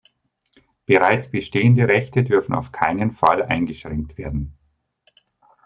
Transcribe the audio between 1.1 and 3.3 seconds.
bestehende Rechte dürfen auf keinen